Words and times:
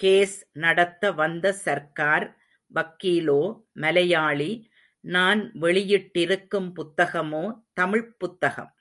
Case 0.00 0.46
நடத்த 0.52 1.12
வந்த 1.12 1.52
சர்க்கார் 1.52 2.26
வக்கீலோ 2.74 3.62
மலையாளி 3.72 4.70
நான் 5.00 5.52
வெளியிட்டிருக்கும் 5.60 6.72
புத்தகமோ 6.72 7.44
தமிழ்ப் 7.72 8.18
புத்தகம். 8.18 8.72